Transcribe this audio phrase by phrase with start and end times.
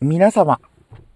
[0.00, 0.60] 皆様、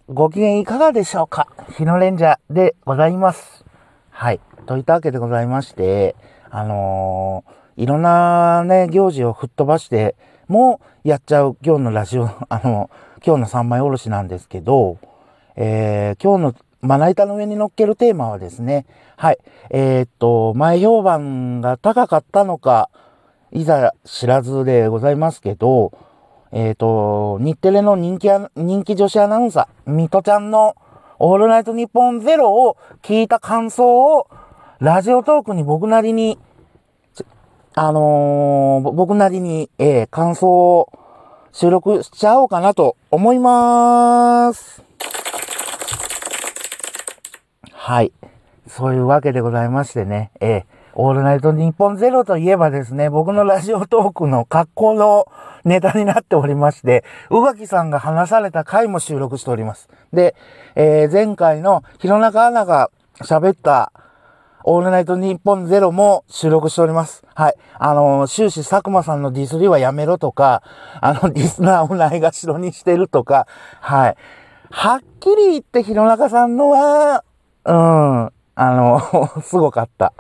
[0.09, 1.47] ご機嫌いかがでしょうか？
[1.77, 3.65] 日のレンジャーでございます。
[4.11, 4.41] はい。
[4.67, 6.17] といったわけでございまして、
[6.51, 10.17] あのー、いろんなね、行事を吹っ飛ばして
[10.49, 12.91] もうやっちゃう今日のラジオ、 あの、
[13.25, 14.99] 今日の三枚おろしなんですけど、
[15.55, 18.87] えー、今日のまな板の上に乗っけるテーマはですね、
[19.17, 19.39] はい。
[19.71, 22.91] えー、っと、前評判が高かったのか、
[23.53, 25.93] いざ知らずでございますけど、
[26.53, 30.77] えっ、ー、と、日テレの人気人気女子アナウンサー、ミトちゃんの
[31.19, 34.29] オールナイトニッポンゼロを聞いた感想を、
[34.79, 36.39] ラジオトークに僕なりに、
[37.75, 40.49] あのー、僕なりに、えー、感想
[40.79, 40.93] を
[41.53, 44.83] 収録しちゃおうかなと思いまーす。
[47.73, 48.13] はい。
[48.69, 55.27] そういうわけでございましてね、えーオールナイトニッポンゼロといえばですね、僕のラジオトークの格好の
[55.65, 59.89] ネタになっておりまして、宇垣さんが話された回も収録しております。
[60.13, 60.35] で、
[60.75, 62.91] えー、前回の弘中アナが
[63.21, 63.93] 喋った
[64.65, 67.25] オールナイトニッポンゼロも収録しております。
[67.35, 67.55] はい。
[67.79, 70.63] あのー、終始佐久間さんのディスりはやめろとか、
[71.01, 73.47] あの、ディスナーをないがしろにしてるとか、
[73.81, 74.17] はい。
[74.71, 77.25] はっきり言って弘中さんのは、
[77.65, 79.01] うん、あの、
[79.43, 80.13] すごかった。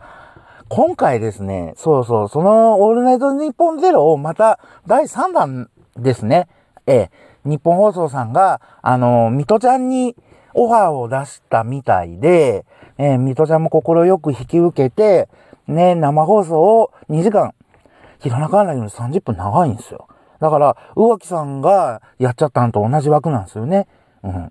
[0.75, 6.48] 今回ですね、そうそう、そのオールナイトニッポンゼロをまた第3弾ですね。
[6.87, 7.11] ええ、
[7.45, 10.17] 日本放送さんが、あの、ミトちゃんに
[10.55, 12.64] オファーを出したみたいで、
[12.97, 15.29] えー、ミトちゃんも心よく引き受けて、
[15.69, 17.53] ね、生放送を2時間、
[18.20, 20.09] 広中アナより30分長いんですよ。
[20.41, 23.89] だから、宇垣さんがやっちゃったんと同じ枠なんですよね。
[24.23, 24.51] うん。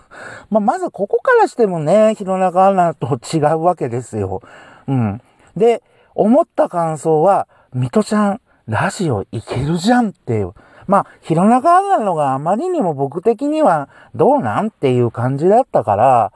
[0.48, 4.40] ま、まずここからしてもね、広中アナと違うわけですよ。
[4.86, 5.20] うん。
[5.58, 5.82] で、
[6.14, 10.52] 思った感想は、ミトちゃん、ラジオいけるじゃんっていう。
[10.86, 16.32] まあ、広中アナのがあまりにも僕的にはどうなんっていう感じだったから、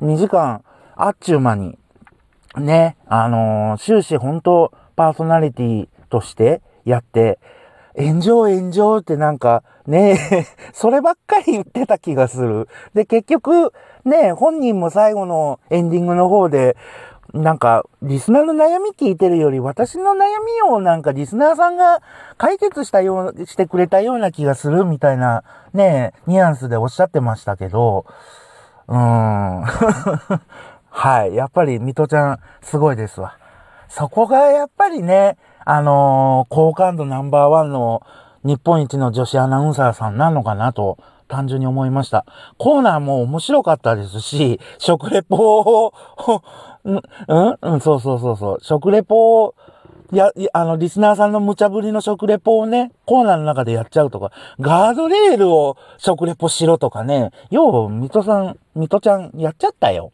[0.00, 0.62] 2時間
[0.94, 1.76] あっちゅう間に、
[2.56, 7.38] ね、あのー、終始本当パーソナリティとしてやって、
[7.98, 10.18] 炎上炎上ってなんかね、
[10.72, 12.68] そればっかり言ってた気がする。
[12.94, 13.72] で、結局、
[14.04, 16.76] ね、本人も最後のエンディングの方で、
[17.34, 22.00] なんか、リスナーの悩み聞いてるより、私の悩みをなんかリスナーさんが
[22.38, 25.42] 解決したよう、してくれたような気がするみたいな、
[25.74, 28.06] ね、ニュアンスでおっしゃってましたけど、
[28.88, 29.62] うーん。
[30.90, 31.34] はい。
[31.34, 33.36] やっぱり、ミトちゃん、すごいですわ。
[33.88, 38.02] そこがやっぱりね、あのー、好感度ナンバーワンの
[38.44, 40.98] 日本一の女子アナウンサーさんなのかなと、
[41.28, 42.24] 単純に思いました。
[42.56, 45.92] コーナーも面白かったですし、食レポを
[46.86, 48.58] うん、うん、そうそうそうそう。
[48.62, 49.54] 食レポを、
[50.12, 54.30] や、あの、リスナーさんの無茶ぶりの食レポをね、コーナーの中でやっちゃうとか、
[54.60, 60.12] ガードレールを食レポしろとかね、よう、ミトさん、ミトちゃんやっちゃったよ。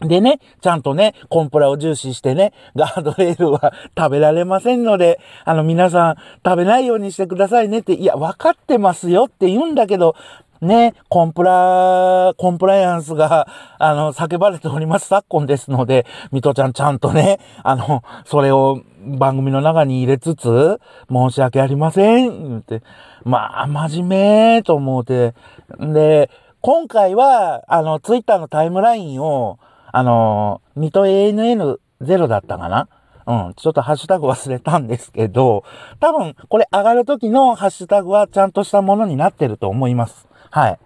[0.00, 10.16] でね、ちゃんとね、コンプラを重視してね、ガードレールは食べられませんので、あの皆さん食べないようにしてくださいねって、いや、わかってますよって言うんだけど、
[10.62, 13.48] ね、コンプラ、コンプライアンスが、
[13.80, 15.08] あの、叫ばれております。
[15.08, 20.80] 昨今ですので、ミトちゃんちゃんとね、 あの、それを番組の中に入れつつ、
[21.10, 22.82] 申し訳ありません、って、
[23.24, 25.34] まあ、真面目と思うて、
[25.80, 26.30] で、
[26.60, 29.58] 今回は、あの、ツイッターのタイムラインを、
[29.90, 32.88] あの、ミト ANN0 だったかな？
[33.26, 35.64] うん、ちょっとハッシュタグ忘れたんですけど、
[36.00, 40.28] 多分これ上がる時のハッシュタグはちゃんとしたものになってると思います。
[40.52, 40.78] はい。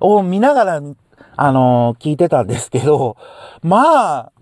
[0.00, 0.82] を見ながら、
[1.36, 3.16] あのー、聞いてたんですけど、
[3.62, 4.32] まあ、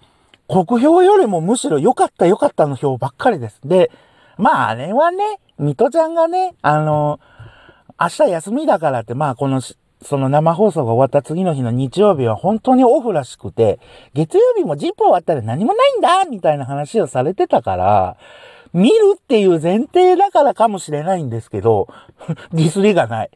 [0.49, 3.61] 国評よりもむしろ良かった良かったの票ばっかりです。
[3.65, 3.91] で、
[4.37, 13.79] まああれはね、ミトちゃんがね、あのー、明日休みだからって、まあこの、その生放送が終わった次の日の日曜日は本当にオフらしくて、
[14.13, 18.17] 月曜日もジップ終わったら何もないんだみたいな話をされてたから、
[18.73, 21.89] 見るっていう前提だからかもしれないんですけど、
[22.53, 23.31] ディスりがない。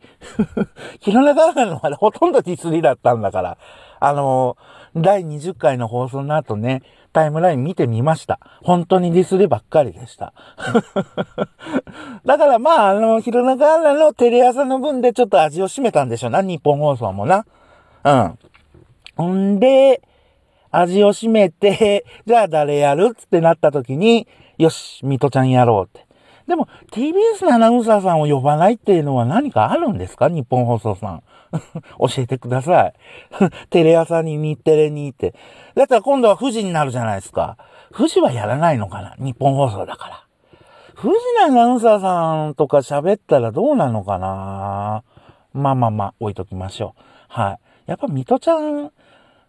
[1.01, 3.59] 広中アナのあれほとんどディスりだったんだから。
[4.01, 4.57] あの、
[4.95, 8.41] 第20回の放送の後ね、タイムライン見てみました。
[8.63, 10.33] 本当にディスりばっかりでした。
[12.25, 17.47] だからまあ、あの、広中アナのテレ朝の分でちょっと味を占めたんでしょうな、日本放送もな。
[19.19, 19.55] うん。
[19.57, 20.03] んで、
[20.71, 26.07] 味を占めて、じゃあ誰やるってなった時に、よし、ミトちゃんやろうって。
[26.47, 30.29] でも、TBS のアナウンサーさんを呼ばないっていうのは何かあるんですか？
[30.29, 31.23] 日本放送さん。
[31.99, 32.95] 教えてください。
[33.71, 35.35] テレ朝に日テレにって。
[35.75, 37.57] だったら今度は富士になるじゃないですか。
[37.93, 39.15] 富士はやらないのかな？
[39.19, 40.23] 日本放送だから。
[41.01, 41.21] 富士
[41.51, 45.03] のアナウンサーさんとか喋ったらどうなのかな？
[45.53, 47.03] まあまあまあ、置いときましょう。
[47.29, 47.59] はい。
[47.87, 48.91] やっぱ、ミトちゃん、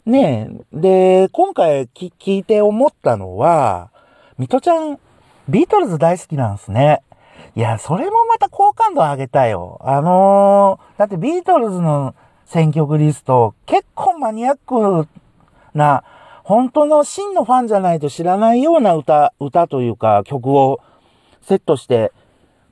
[0.05, 3.91] ねえ、で、今回聞いて思ったのは、
[4.37, 4.99] ミトちゃん、
[5.49, 7.01] ビートルズ大好きなんですね。
[7.55, 9.79] いや、それもまた好感度上げたよ。
[9.83, 12.13] あのー、だってビートルズの
[12.45, 15.07] 選曲リスト、結構マニアック
[15.73, 16.03] な、
[16.43, 20.79] 本当の真のファンじゃないと知らないような歌、歌というか曲を
[21.41, 22.11] セットして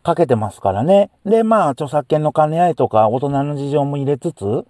[0.03, 1.09] かけてますからね。
[1.25, 4.65] で、まあ、著作権の兼ね合いとか大人の事情も入れつつ、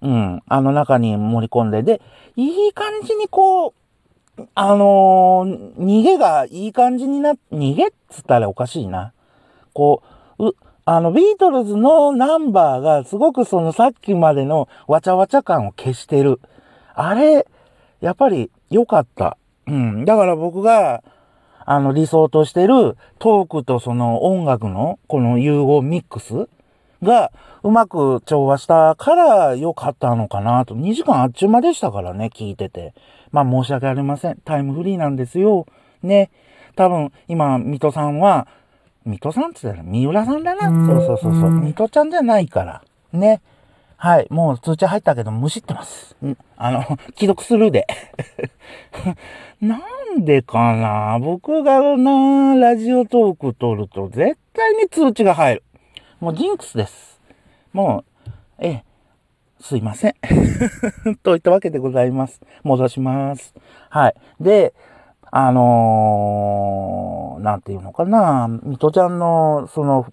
[0.00, 2.00] うん、あの中に盛り込んで、で、
[2.34, 3.72] いい感じにこう、
[4.54, 9.12] あのー、逃げがいい感じにな、逃げっつったらおかしいな。
[9.72, 10.02] こ
[10.38, 16.40] う、う、あの、ビートルズのナンバーがすごくそのさっきまでのわちゃわちゃ感を消してる。
[16.94, 17.46] あれ、
[18.00, 19.38] やっぱり良かった。
[19.66, 20.04] うん。
[20.04, 21.02] だから僕が、
[21.64, 26.48] あの、理想としてるトークとその音楽のこの融合ミックス
[27.04, 27.30] が
[27.62, 30.74] うまく調和したから良かったのかなと。
[30.74, 32.94] 2時間あっちゅう間でしたからね、聞いてて。
[33.30, 34.38] まあ申し訳ありません。
[34.44, 35.66] タイムフリーなんですよ。
[36.02, 36.30] ね。
[36.76, 38.48] 多分、今、水戸さんは、
[39.04, 40.86] 水戸さんって言ったら三浦さんだな。
[40.86, 41.50] そうそうそうそう。
[41.50, 42.82] 水戸ちゃんじゃないから。
[43.12, 43.40] ね。
[43.96, 44.26] はい。
[44.30, 46.16] もう通知入ったけど、むしってます。
[46.24, 46.82] んあの、
[47.16, 47.86] 既読するで。
[49.60, 49.80] な
[50.16, 55.62] んでかな僕がな、ラジオトーク撮ると絶対に通知が入る。
[56.24, 57.20] もうジンクスです。
[57.74, 58.84] もう、ええ、
[59.60, 60.14] すいません。
[61.22, 62.40] といったわけでございます。
[62.62, 63.54] 戻します。
[63.90, 64.14] はい。
[64.40, 64.72] で、
[65.30, 70.06] あのー、なんていうのかな、ミトちゃんの、その、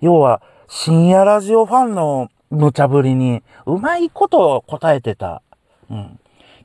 [0.00, 5.42] 要は、深夜ラジオファンの無茶ぶりに、うまいこと答えてた。
[5.90, 6.18] うん。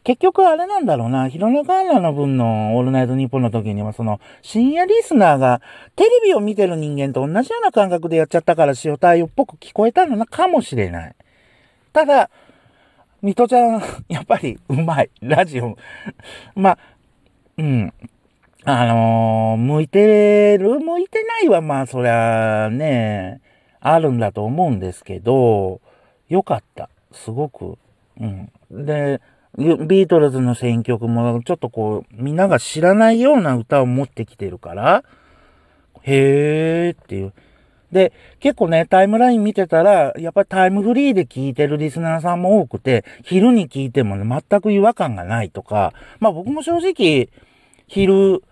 [0.08, 5.62] 結局あれなんだろうな、広中アナの分のオールナイトニッポンの時には、その、深夜リスナーが
[5.98, 11.16] テレビを見てる人間と同じような感覚でやっちゃったから塩対応っぽく聞こえたのかもしれない。
[11.92, 12.30] ただ、
[13.22, 15.10] ミトちゃん、 やっぱりうまい。
[15.20, 15.76] ラジオ。
[16.56, 16.78] ま、
[17.58, 17.94] うん。
[18.64, 20.80] あのー、向いてる？
[20.80, 23.42] 向いてないはまあそりゃね、
[23.82, 25.82] あるんだと思うんですけど、
[26.30, 26.90] よかった。
[27.12, 27.78] すごく。
[28.22, 28.50] うん。
[28.72, 29.20] で、
[29.58, 35.04] ビートルズの選曲もちょっとこう、みんなが知らないような歌を持ってきてるから、
[36.04, 37.34] へーっていう。
[37.92, 47.30] で、結構ね、タイムライン見てたら、やっぱりタイムフリーで聞いてるリスナーさんも多くて、昼に聞いてもね、全く違和感がないとか、まあ僕も正直、
[47.88, 48.44] 昼、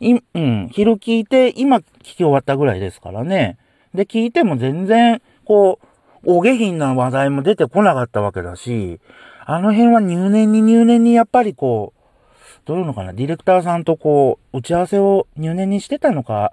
[0.00, 3.56] い、うん、昼聞いて、今聞き終わったぐらいですからね。
[3.94, 5.86] で、聞いても全然、こう、
[6.24, 9.00] お下品な話題も出てこなかったわけだし、
[9.44, 12.02] あの辺は入念に入念にやっぱりこう、
[12.64, 16.52] どういうのかな、ディレクターさんとこう、打ち合わせを入念にしてたのか、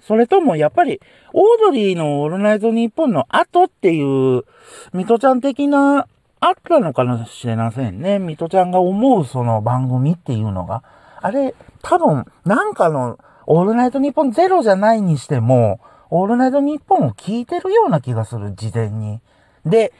[0.00, 1.00] それともやっぱり、
[1.32, 4.44] オードリーのオールナイトニッポンの後っていう、
[4.92, 6.06] ミトちゃん的な、
[6.42, 8.18] あったのかもしれませんね。
[8.18, 10.82] ミトちゃんが思うその番組っていうのが。
[11.20, 19.20] あれ、多分、なんかの、オールナイトニッポンゼロじゃないにしても、オールナイトニッポンを聞いてるような気がする、事前に。
[19.66, 19.92] で、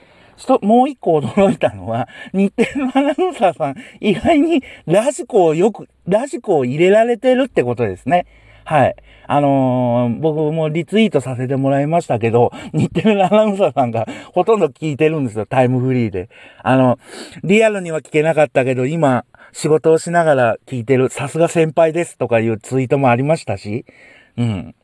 [0.63, 8.27] もう一個驚いたのは、日テレのアナウンサーさん、意外にラジコをよく、ラジコを入れられてるってことですね。
[8.65, 8.97] はい。
[9.27, 16.29] あのー、僕もリツイートさせてもらいましたけど、日テレのアナウンサーさんがほとんど聞いてるんですよ、タイムフリーで。
[16.63, 16.99] あの、
[17.45, 23.85] リアルには聞けなかったけど、今、仕事をしながら聞いてる、さすが先輩ですとかいうツイートもありましたし、
[24.37, 24.75] うん。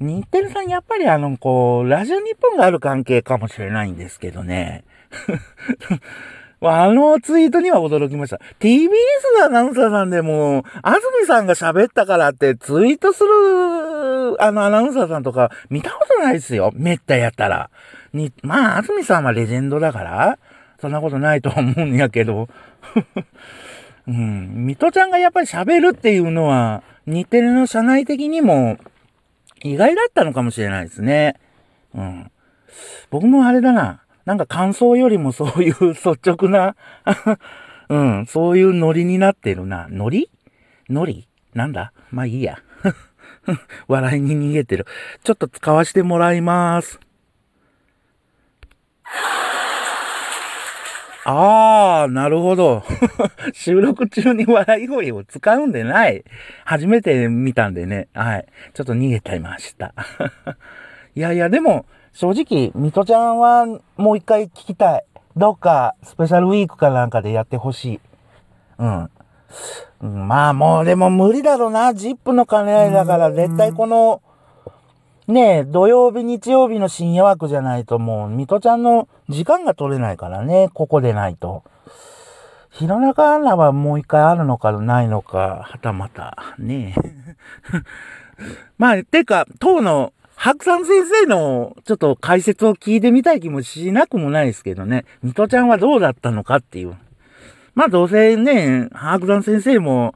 [0.00, 4.84] 日テレさんやっぱりあの、こう、ラジオ日本がある関係かもしれないんですけどね。
[6.62, 8.38] あのツイートには驚きました。
[8.60, 8.88] TBS
[9.38, 16.70] のアナウンサーさんでも、安住さんが喋ったからってツイートする、あのアナウンサーさんとか見たことないですよ。
[16.74, 17.70] めったやったら。
[18.12, 20.38] に、まあ、安住さんはレジェンドだから、
[20.80, 22.48] そんなことないと思うんやけど。
[24.06, 24.66] うん。
[24.66, 28.76] ミトちゃんがやっぱり喋るっていうのは、日テレの社内的にも
[29.62, 31.36] 意外だったのかもしれないですね。
[31.94, 32.30] うん。
[33.10, 34.00] 僕もあれだな。
[34.24, 36.76] なんか感想よりもそういう率直な
[37.88, 39.88] うん、そういうノリになってるな。
[39.90, 40.30] ノリ？
[40.88, 41.28] ノリ？
[41.54, 41.92] なんだ？
[42.10, 42.58] まあいいや。
[43.88, 44.86] 笑いに逃げてる。
[45.24, 47.00] ちょっと使わせてもらいます。
[51.24, 52.82] ああ、なるほど。
[53.52, 56.24] 収録中に笑い声を使うんでない。
[56.64, 58.08] 初めて見たんでね。
[58.14, 58.46] はい。
[58.72, 59.94] ちょっと逃げちゃいました。
[61.14, 65.04] いやいや、でも、正直、ミトちゃんはもう一回聞きたい。
[65.36, 68.00] どっかスペシャルウィークかなんかでやってほしい。
[68.78, 69.10] うん。
[70.26, 71.94] まあもうでも無理だろうな。
[71.94, 74.22] ジップの兼ね合いだから絶対この、
[75.28, 81.62] ねえ、土曜日、日曜日の深夜枠じゃないともう、ミトちゃんの時間が取れないからね、ここでないと。
[82.70, 87.00] 弘中アナはもう一回あるのかないのか、はたまた、ねえ。
[88.78, 90.12] まあ、てか、当の
[90.42, 95.04] 白山先生のちょっと解説を聞いてみたい気もしなくもないですけどね。
[95.22, 96.96] ミトちゃんはどうだったのかっていう。
[97.74, 100.14] まあどうせね、白山先生も、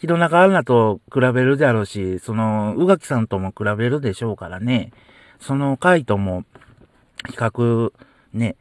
[0.00, 4.92] 弘中アナと比べるであろうし、その、宇垣さんとも比べるでしょうからね。
[5.40, 6.44] その回とも、
[7.30, 7.90] 比較
[8.34, 8.56] ね。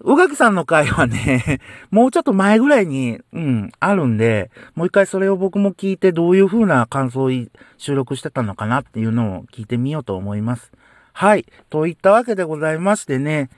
[0.00, 1.60] 宇垣さんの回はね、
[1.90, 7.30] もうちょっと前ぐらいに、うん、あるんで、もう一回それを僕も聞いてどういう風な感想を
[7.78, 10.72] 収録してたのかなっていうのを聞いてみようと思います。
[11.18, 11.46] はい。
[11.70, 13.48] といったわけでございましてね、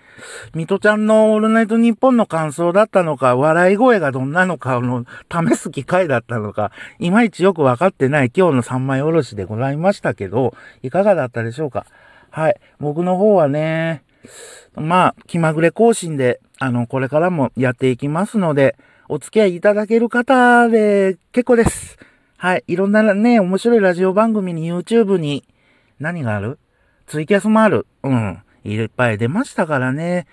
[0.54, 11.84] ミトちゃんのオールナイトニッポンの感想だったのか、笑い声がどんなのかの試す機会だったのか、いまいちよくわかってない今日の三枚おろしでございましたけど、いかがだったでしょうか？
[12.30, 12.60] はい。
[12.78, 14.04] 僕の方はね、
[14.74, 18.76] まあ、気まぐれ更新で、あの、これからもやっていきますので、
[19.08, 21.96] お付き合いいただける方で結構です。
[22.36, 22.64] はい。
[22.66, 25.44] いろんなね、面白いラジオ番組に YouTube に、
[25.98, 26.58] 何がある？
[27.06, 27.86] ツイキャスもある。
[28.02, 28.38] うん。
[28.64, 30.26] いっぱい出ましたからね。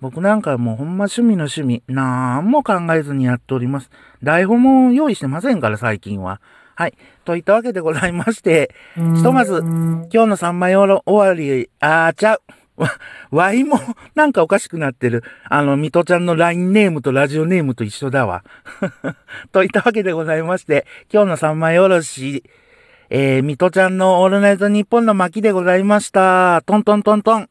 [0.00, 3.90] 僕なんかもうほんま趣味の趣味、なんも考えずにやっております。
[4.22, 6.40] 台本も用意してませんから、最近は。
[6.76, 6.94] はい。
[7.24, 8.72] といったわけでございまして、
[9.16, 12.42] ひとまず、今日の3枚終わり、あーちゃう。
[12.78, 12.90] わ、
[13.30, 13.78] わいも、
[14.14, 15.24] なんかおかしくなってる。
[15.50, 18.44] あの、ミトちゃんの LINE ネームとラジオネームと一緒だわ。
[19.52, 22.44] といったわけでございまして、今日の三枚おろし、
[23.10, 26.62] えー、ミトちゃんのオールナイトニッポンの巻でございました。
[26.66, 27.48] トントントントン。